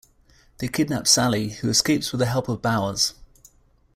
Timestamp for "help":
2.25-2.49